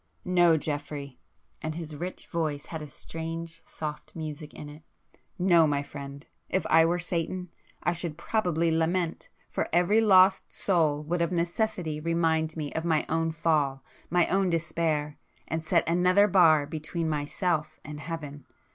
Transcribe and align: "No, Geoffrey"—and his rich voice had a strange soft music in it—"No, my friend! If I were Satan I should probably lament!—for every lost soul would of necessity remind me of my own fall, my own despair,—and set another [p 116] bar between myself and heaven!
"No, 0.25 0.57
Geoffrey"—and 0.57 1.75
his 1.75 1.95
rich 1.95 2.25
voice 2.25 2.65
had 2.65 2.81
a 2.81 2.87
strange 2.87 3.61
soft 3.67 4.15
music 4.15 4.51
in 4.51 4.67
it—"No, 4.67 5.67
my 5.67 5.83
friend! 5.83 6.25
If 6.49 6.65
I 6.71 6.85
were 6.85 6.97
Satan 6.97 7.49
I 7.83 7.93
should 7.93 8.17
probably 8.17 8.75
lament!—for 8.75 9.69
every 9.71 10.01
lost 10.01 10.51
soul 10.51 11.03
would 11.03 11.21
of 11.21 11.31
necessity 11.31 11.99
remind 11.99 12.57
me 12.57 12.73
of 12.73 12.83
my 12.83 13.05
own 13.09 13.31
fall, 13.31 13.83
my 14.09 14.25
own 14.25 14.49
despair,—and 14.49 15.63
set 15.63 15.87
another 15.87 16.27
[p 16.27 16.31
116] 16.31 16.31
bar 16.31 16.65
between 16.65 17.07
myself 17.07 17.79
and 17.85 17.99
heaven! 17.99 18.47